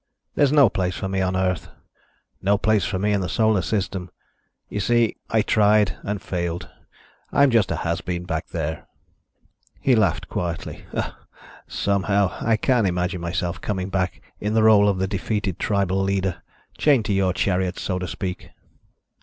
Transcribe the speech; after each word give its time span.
"There's 0.33 0.51
no 0.51 0.67
place 0.67 0.95
for 0.95 1.07
me 1.07 1.21
on 1.21 1.37
Earth, 1.37 1.69
no 2.41 2.57
place 2.57 2.83
for 2.85 2.97
me 2.97 3.13
in 3.13 3.21
the 3.21 3.29
Solar 3.29 3.61
System. 3.61 4.09
You 4.67 4.79
see, 4.79 5.15
I 5.29 5.43
tried 5.43 5.95
and 6.01 6.19
failed. 6.19 6.67
I'm 7.31 7.51
just 7.51 7.69
a 7.69 7.75
has 7.75 8.01
been 8.01 8.23
back 8.25 8.47
there." 8.47 8.87
He 9.79 9.93
laughed 9.95 10.27
quietly. 10.27 10.85
"Somehow, 11.67 12.35
I 12.43 12.57
can't 12.57 12.87
imagine 12.87 13.21
myself 13.21 13.61
coming 13.61 13.89
back 13.91 14.23
in 14.39 14.55
the 14.55 14.63
role 14.63 14.89
of 14.89 14.97
the 14.97 15.07
defeated 15.07 15.59
tribal 15.59 16.01
leader, 16.01 16.41
chained 16.79 17.05
to 17.05 17.13
your 17.13 17.31
chariot, 17.31 17.77
so 17.77 17.99
to 17.99 18.07
speak." 18.07 18.49